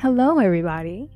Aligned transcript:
Hello, 0.00 0.38
everybody. 0.38 1.10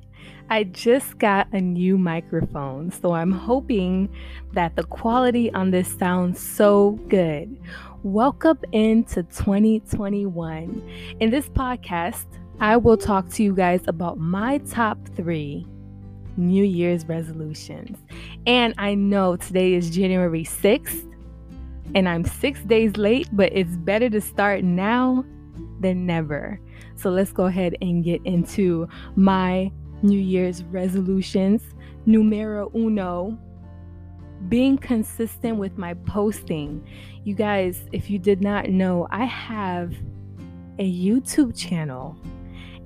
I 0.51 0.65
just 0.65 1.17
got 1.17 1.51
a 1.51 1.59
new 1.59 1.97
microphone, 1.97 2.91
so 2.91 3.13
I'm 3.13 3.31
hoping 3.31 4.15
that 4.53 4.75
the 4.75 4.83
quality 4.83 5.51
on 5.53 5.71
this 5.71 5.91
sounds 5.97 6.39
so 6.39 6.91
good. 7.09 7.59
Welcome 8.03 8.59
into 8.73 9.23
2021. 9.23 11.15
In 11.19 11.31
this 11.31 11.49
podcast, 11.49 12.27
I 12.59 12.77
will 12.77 12.95
talk 12.95 13.27
to 13.29 13.41
you 13.41 13.55
guys 13.55 13.81
about 13.87 14.19
my 14.19 14.59
top 14.59 14.99
three 15.15 15.65
New 16.37 16.63
Year's 16.63 17.07
resolutions. 17.07 17.97
And 18.45 18.75
I 18.77 18.93
know 18.93 19.35
today 19.35 19.73
is 19.73 19.89
January 19.89 20.43
6th, 20.43 21.11
and 21.95 22.07
I'm 22.07 22.23
six 22.23 22.61
days 22.61 22.97
late, 22.97 23.29
but 23.31 23.51
it's 23.51 23.77
better 23.77 24.11
to 24.11 24.21
start 24.21 24.63
now 24.63 25.25
than 25.79 26.05
never. 26.05 26.59
So 26.95 27.09
let's 27.09 27.31
go 27.31 27.45
ahead 27.45 27.75
and 27.81 28.03
get 28.03 28.21
into 28.25 28.87
my 29.15 29.71
New 30.01 30.19
Year's 30.19 30.63
resolutions. 30.63 31.61
Numero 32.05 32.71
uno, 32.75 33.37
being 34.49 34.77
consistent 34.77 35.57
with 35.57 35.77
my 35.77 35.93
posting. 36.05 36.87
You 37.23 37.35
guys, 37.35 37.85
if 37.91 38.09
you 38.09 38.19
did 38.19 38.41
not 38.41 38.69
know, 38.69 39.07
I 39.09 39.25
have 39.25 39.93
a 40.77 40.91
YouTube 40.91 41.57
channel 41.57 42.15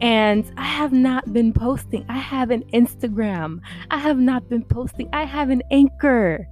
and 0.02 0.50
I 0.56 0.64
have 0.64 0.94
not 0.94 1.34
been 1.34 1.52
posting. 1.52 2.06
I 2.08 2.18
have 2.18 2.52
an 2.52 2.64
Instagram. 2.74 3.60
I 3.92 3.98
have 3.98 4.18
not 4.18 4.48
been 4.48 4.64
posting. 4.64 5.10
I 5.12 5.26
have 5.26 5.50
an 5.50 5.62
anchor 5.72 6.48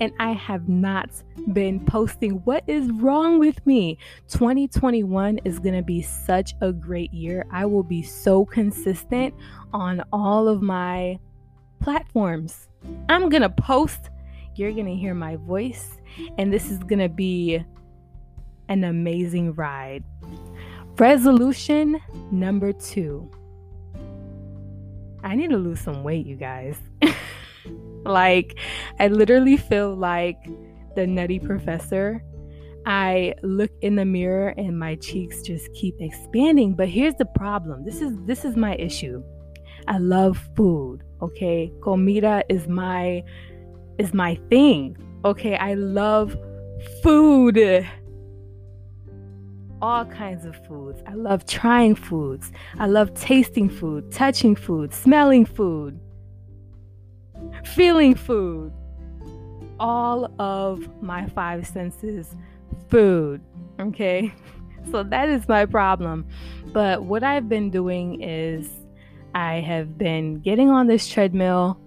and 0.00 0.12
I 0.18 0.32
have 0.32 0.68
not 0.68 1.10
been 1.52 1.84
posting. 1.84 2.32
What 2.44 2.64
is 2.66 2.90
wrong 2.92 3.38
with 3.38 3.64
me? 3.66 3.98
2021 4.28 5.38
is 5.44 5.58
going 5.58 5.74
to 5.74 5.82
be 5.82 6.02
such 6.02 6.54
a 6.60 6.72
great 6.72 7.12
year. 7.12 7.46
I 7.50 7.66
will 7.66 7.82
be 7.82 8.02
so 8.02 8.44
consistent 8.44 9.34
on 9.72 10.02
all 10.12 10.48
of 10.48 10.62
my 10.62 11.18
platforms. 11.80 12.68
I'm 13.08 13.28
going 13.28 13.42
to 13.42 13.50
post, 13.50 14.10
you're 14.54 14.72
going 14.72 14.86
to 14.86 14.94
hear 14.94 15.14
my 15.14 15.36
voice, 15.36 16.00
and 16.38 16.52
this 16.52 16.70
is 16.70 16.78
going 16.78 16.98
to 16.98 17.08
be 17.08 17.64
an 18.68 18.84
amazing 18.84 19.54
ride. 19.54 20.04
Resolution 20.98 22.00
number 22.30 22.72
two. 22.72 23.30
I 25.24 25.36
need 25.36 25.50
to 25.50 25.56
lose 25.56 25.80
some 25.80 26.02
weight, 26.02 26.26
you 26.26 26.36
guys. 26.36 26.76
Like, 28.04 28.58
I 28.98 29.08
literally 29.08 29.56
feel 29.56 29.94
like 29.94 30.38
the 30.94 31.06
nutty 31.06 31.38
professor. 31.38 32.22
I 32.84 33.34
look 33.42 33.70
in 33.80 33.94
the 33.94 34.04
mirror 34.04 34.48
and 34.56 34.78
my 34.78 34.96
cheeks 34.96 35.42
just 35.42 35.72
keep 35.72 35.94
expanding. 36.00 36.74
But 36.74 36.88
here's 36.88 37.14
the 37.14 37.24
problem. 37.24 37.84
This 37.84 38.00
is 38.00 38.16
this 38.26 38.44
is 38.44 38.56
my 38.56 38.74
issue. 38.76 39.22
I 39.86 39.98
love 39.98 40.38
food. 40.56 41.02
Okay. 41.20 41.72
Comida 41.82 42.42
is 42.48 42.66
my 42.66 43.22
is 43.98 44.12
my 44.12 44.34
thing. 44.50 44.96
Okay. 45.24 45.56
I 45.56 45.74
love 45.74 46.36
food. 47.02 47.86
All 49.80 50.04
kinds 50.04 50.44
of 50.44 50.56
foods. 50.66 51.02
I 51.06 51.14
love 51.14 51.46
trying 51.46 51.94
foods. 51.94 52.50
I 52.78 52.86
love 52.86 53.14
tasting 53.14 53.68
food, 53.68 54.10
touching 54.12 54.54
food, 54.54 54.92
smelling 54.92 55.44
food 55.44 56.00
feeling 57.64 58.14
food. 58.14 58.72
All 59.80 60.30
of 60.38 60.88
my 61.02 61.26
five 61.28 61.66
senses, 61.66 62.34
food. 62.88 63.40
Okay. 63.80 64.32
So 64.90 65.04
that 65.04 65.28
is 65.28 65.46
my 65.46 65.64
problem. 65.64 66.26
But 66.72 67.04
what 67.04 67.22
I've 67.22 67.48
been 67.48 67.70
doing 67.70 68.20
is 68.20 68.68
I 69.32 69.60
have 69.60 69.96
been 69.96 70.40
getting 70.40 70.70
on 70.70 70.88
this 70.88 71.08
treadmill 71.08 71.78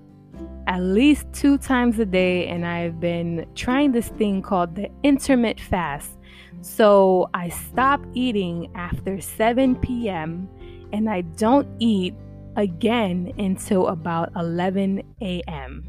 at 0.68 0.82
least 0.82 1.28
two 1.34 1.58
times 1.58 2.00
a 2.00 2.06
day, 2.06 2.48
and 2.48 2.66
I've 2.66 3.00
been 3.00 3.46
trying 3.54 3.92
this 3.92 4.08
thing 4.10 4.42
called 4.42 4.76
the 4.76 4.90
intermittent 5.04 5.60
fast. 5.60 6.18
So 6.62 7.30
I 7.34 7.50
stop 7.50 8.02
eating 8.14 8.72
after 8.74 9.22
7 9.22 9.76
p.m. 9.76 10.50
and 10.92 11.10
I 11.10 11.22
don't 11.22 11.68
eat 11.80 12.16
again 12.56 13.34
until 13.38 13.88
about 13.88 14.32
11 14.36 15.04
a.m. 15.22 15.84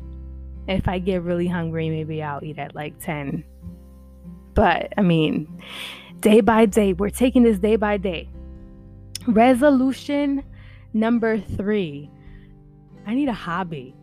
If 0.68 0.88
I 0.88 0.98
get 0.98 1.22
really 1.22 1.46
hungry, 1.46 1.88
maybe 1.90 2.22
I'll 2.22 2.42
eat 2.42 2.58
at 2.58 2.74
like 2.74 2.98
10. 3.00 3.44
But 4.54 4.92
I 4.96 5.02
mean, 5.02 5.62
day 6.20 6.40
by 6.40 6.66
day, 6.66 6.92
we're 6.92 7.10
taking 7.10 7.42
this 7.42 7.58
day 7.58 7.76
by 7.76 7.96
day. 7.96 8.28
Resolution 9.26 10.42
number 10.92 11.38
three 11.38 12.10
I 13.06 13.14
need 13.14 13.28
a 13.28 13.32
hobby. 13.32 13.94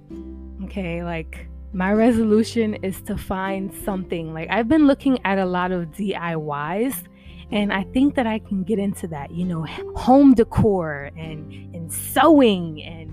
Okay, 0.64 1.04
like 1.04 1.48
my 1.74 1.92
resolution 1.92 2.76
is 2.76 3.02
to 3.02 3.18
find 3.18 3.74
something. 3.84 4.34
Like 4.34 4.50
I've 4.50 4.70
been 4.70 4.88
looking 4.88 5.20
at 5.26 5.38
a 5.40 5.46
lot 5.46 5.72
of 5.72 5.88
DIYs 5.92 7.04
and 7.54 7.72
I 7.72 7.84
think 7.84 8.16
that 8.16 8.26
I 8.26 8.40
can 8.40 8.64
get 8.64 8.80
into 8.80 9.08
that, 9.10 9.30
you 9.30 9.46
know, 9.46 9.64
home 9.96 10.34
decor 10.34 11.12
and 11.16 11.54
and 11.76 11.94
sewing 11.94 12.82
and 12.84 13.12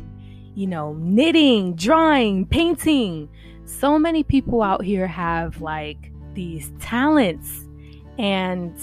you 0.55 0.67
know, 0.67 0.95
knitting, 0.95 1.75
drawing, 1.77 2.47
painting. 2.47 3.29
So 3.67 3.99
many 3.99 4.23
people 4.23 4.63
out 4.63 4.83
here 4.83 5.07
have 5.07 5.61
like 5.61 6.11
these 6.33 6.73
talents 6.81 7.69
and 8.19 8.75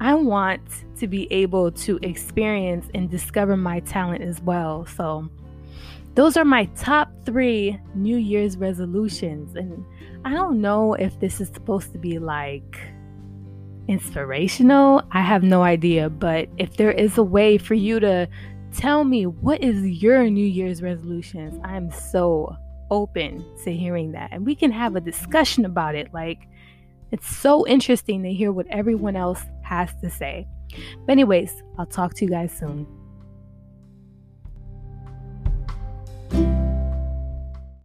I 0.00 0.12
want 0.12 0.60
to 0.98 1.06
be 1.06 1.32
able 1.32 1.72
to 1.72 1.98
experience 2.02 2.88
and 2.94 3.10
discover 3.10 3.56
my 3.56 3.80
talent 3.80 4.22
as 4.22 4.42
well. 4.42 4.84
So, 4.84 5.30
those 6.14 6.36
are 6.36 6.44
my 6.44 6.66
top 6.76 7.10
three 7.24 7.78
New 7.94 8.18
Year's 8.18 8.58
resolutions. 8.58 9.56
And 9.56 9.84
I 10.26 10.34
don't 10.34 10.60
know 10.60 10.92
if 10.92 11.18
this 11.20 11.40
is 11.40 11.48
supposed 11.48 11.92
to 11.92 11.98
be 11.98 12.18
like 12.18 12.78
inspirational. 13.88 15.02
I 15.12 15.20
have 15.22 15.42
no 15.42 15.62
idea, 15.62 16.10
but 16.10 16.48
if 16.58 16.76
there 16.76 16.92
is 16.92 17.18
a 17.18 17.22
way 17.22 17.58
for 17.58 17.74
you 17.74 18.00
to 18.00 18.28
tell 18.74 19.04
me 19.04 19.26
what 19.26 19.62
is 19.62 20.02
your 20.02 20.28
New 20.28 20.46
Year's 20.46 20.82
resolutions, 20.82 21.58
I'm 21.64 21.90
so 21.90 22.56
open 22.90 23.44
to 23.64 23.72
hearing 23.72 24.12
that. 24.12 24.30
And 24.32 24.44
we 24.44 24.54
can 24.54 24.70
have 24.70 24.96
a 24.96 25.00
discussion 25.00 25.64
about 25.64 25.94
it. 25.94 26.12
Like, 26.12 26.48
it's 27.12 27.28
so 27.34 27.66
interesting 27.66 28.22
to 28.22 28.32
hear 28.32 28.52
what 28.52 28.66
everyone 28.68 29.16
else 29.16 29.42
has 29.62 29.90
to 30.02 30.10
say. 30.10 30.46
But, 31.06 31.12
anyways, 31.12 31.62
I'll 31.78 31.86
talk 31.86 32.14
to 32.14 32.24
you 32.24 32.30
guys 32.30 32.52
soon. 32.52 32.86